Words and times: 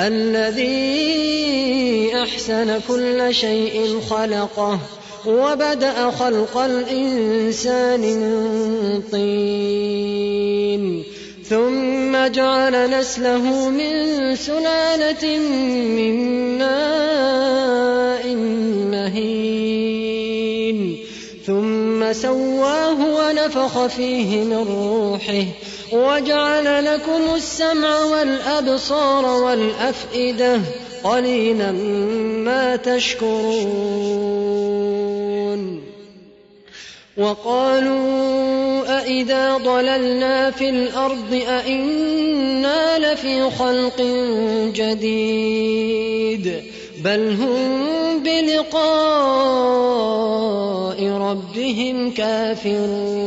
الذي 0.00 1.06
أحسن 2.14 2.80
كل 2.88 3.34
شيء 3.34 4.00
خلقه 4.10 4.78
وبدأ 5.26 6.10
خلق 6.10 6.58
الإنسان 6.58 8.00
من 8.00 9.02
طين 9.12 11.02
ثم 11.48 12.26
جعل 12.26 12.90
نسله 12.90 13.68
من 13.68 14.36
سلالة 14.36 15.38
من 15.96 16.14
ماء 16.58 18.34
مهين 18.92 19.96
ثم 21.46 22.12
سواه 22.12 22.98
ونفخ 23.16 23.86
فيه 23.86 24.44
من 24.44 24.56
روحه 24.56 25.44
وجعل 25.92 26.84
لكم 26.84 27.34
السمع 27.34 28.04
والأبصار 28.04 29.26
والأفئدة 29.26 30.60
قليلا 31.04 31.72
ما 32.42 32.76
تشكرون. 32.76 34.26
وقالوا 37.16 38.98
أإذا 38.98 39.56
ضللنا 39.56 40.50
في 40.50 40.70
الأرض 40.70 41.42
أإنا 41.48 42.98
لفي 42.98 43.50
خلق 43.50 44.00
جديد. 44.74 46.62
بل 47.04 47.36
هم 47.40 48.22
بلقاء 48.22 48.76
ربهم 51.08 52.10
كافرون. 52.10 53.26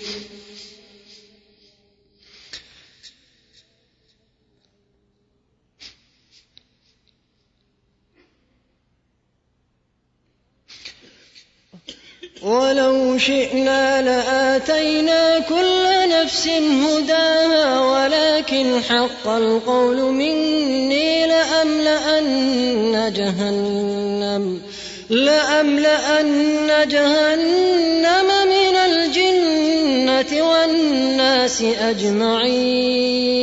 ولو 12.41 13.17
شئنا 13.17 14.01
لآتينا 14.01 15.39
كل 15.39 16.09
نفس 16.09 16.47
هداها 16.47 17.79
ولكن 17.81 18.81
حق 18.89 19.27
القول 19.27 19.97
مني 19.97 21.27
لأملأن 21.27 23.13
جهنم 23.15 24.61
لأملأن 25.09 26.87
جهنم 26.87 28.27
من 28.47 28.75
الجنة 28.75 30.49
والناس 30.49 31.61
أجمعين. 31.61 33.41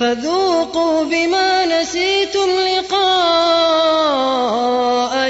فذوقوا 0.00 1.04
بما 1.04 1.66
نسيتم 1.66 2.50
لقاء 2.78 3.12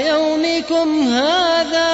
يومكم 0.07 1.07
هذا 1.07 1.92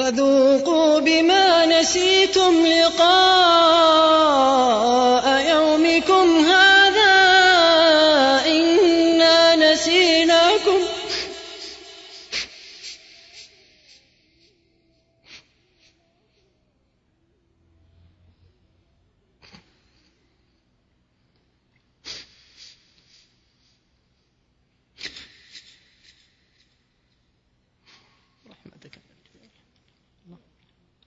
فذوقوا 0.00 1.00
بما 1.00 1.66
نسيتم 1.66 2.66
لقاء 2.66 3.00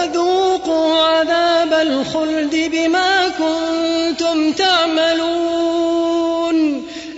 وذوقوا 0.00 1.02
عذاب 1.02 1.72
الخلد 1.72 2.70
بما 2.72 3.28
كنتم 3.28 4.52
تعملون. 4.52 6.10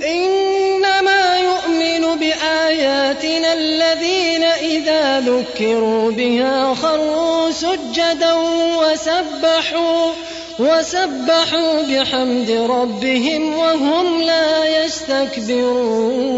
إنما 0.06 1.38
يؤمن 1.38 2.18
بآياتنا 2.18 3.52
الذين 3.52 4.42
إذا 4.42 5.20
ذكروا 5.20 6.10
بها 6.10 6.74
خروا 6.74 7.50
سجدا 7.50 8.32
وسبحوا 8.78 10.12
وسبحوا 10.58 11.82
بحمد 11.82 12.50
ربهم 12.50 13.58
وهم 13.58 14.22
لا 14.22 14.84
يستكبرون. 14.84 16.32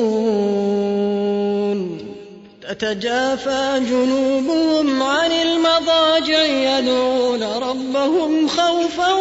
تتجافى 2.68 3.80
جنوبهم 3.90 5.02
عن 5.02 5.32
المضاجع 5.32 6.44
يدعون 6.44 7.42
ربهم 7.42 8.48
خوفا 8.48 9.12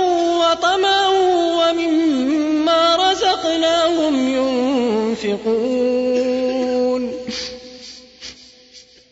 وطمعا 0.41 1.07
ومما 1.59 2.95
رزقناهم 2.95 4.27
ينفقون. 5.17 6.03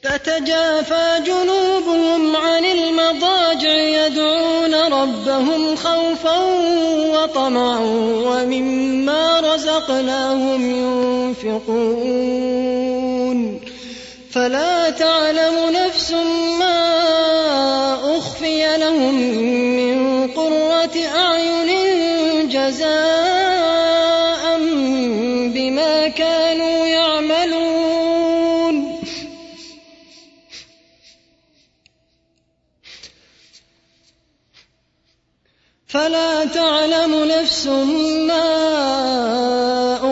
تتجافى 0.04 1.22
جنوبهم 1.25 2.36
عن 2.36 2.66
المضاجع 2.66 3.74
يدعون 3.74 4.75
ربهم 4.75 5.75
خوفا 5.75 6.38
وطمعا 7.13 7.80
ومما 8.25 9.39
رزقناهم 9.39 10.72
ينفقون. 10.72 12.22
فلا 14.31 14.89
تعلم 14.89 15.69
نفس 15.69 16.12
ما 16.60 16.78
أخفي 18.18 18.78
لهم 18.78 19.16
من 19.75 20.28
قرة 20.28 20.95
أعين 21.16 21.69
جزاء 22.50 24.44
بما 25.54 26.07
كانوا 26.07 26.88
يعملون. 26.88 27.81
فلا 35.88 36.45
تعلم 36.45 37.24
نفس 37.24 37.68
ما 38.27 38.44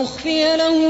أخفي 0.02 0.56
لهم 0.56 0.89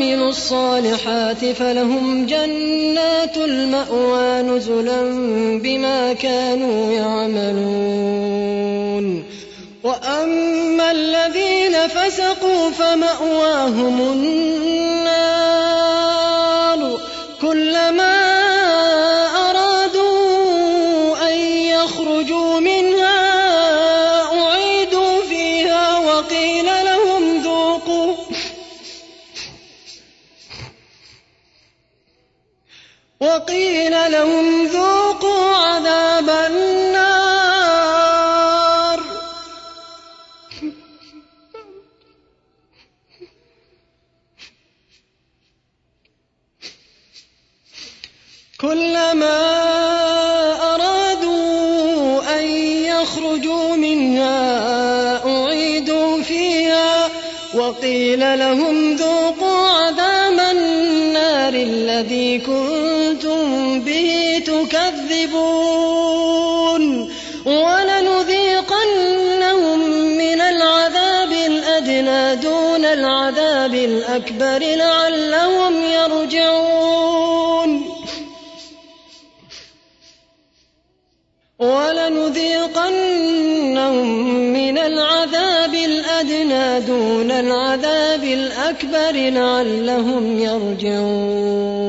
وعملوا 0.00 0.28
الصالحات 0.28 1.44
فلهم 1.44 2.26
جنات 2.26 3.36
المأوى 3.36 4.42
نزلا 4.42 5.00
بما 5.62 6.12
كانوا 6.12 6.92
يعملون. 6.92 7.64
وأما 9.84 10.90
الذين 10.90 11.88
فسقوا 11.88 12.70
فمأواهم 12.70 14.00
النار. 14.00 14.30
كلما 17.42 18.19
وقيل 58.10 58.38
لهم 58.38 58.96
ذوقوا 58.96 59.68
عذاب 59.68 60.38
النار 60.50 61.54
الذي 61.54 62.38
كنتم 62.38 63.80
به 63.80 64.42
تكذبون 64.46 65.62
ولنذيقنهم 67.46 68.58
من 70.18 70.40
العذاب 70.40 71.32
الأدنى 71.32 72.36
دون 72.36 72.84
العذاب 72.84 73.74
الأكبر 73.74 74.58
لعلهم 74.58 75.74
يرجعون. 75.84 76.70
ولنذيقنهم 81.58 82.86
من 84.52 84.78
العذاب 84.78 85.49
الأدنى 86.20 86.80
دون 86.80 87.30
العذاب 87.30 88.24
الأكبر 88.24 89.12
لعلهم 89.12 90.38
يرجعون. 90.38 91.80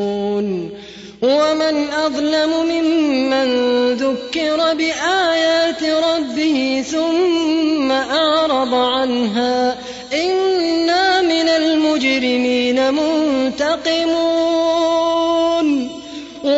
ومن 1.22 1.90
أظلم 2.06 2.50
ممن 2.66 3.48
ذكر 3.94 4.74
بآيات 4.74 5.84
ربه 5.84 6.84
ثم 6.92 7.92
أعرض 7.92 8.74
عنها 8.74 9.78
إنا 10.14 11.22
من 11.22 11.50
المجرمين 11.50 12.94
منتقمون. 12.94 14.32